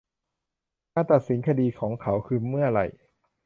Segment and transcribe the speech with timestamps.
[0.93, 2.85] การตัดสินคดีของเขาคือเมื่อไหร่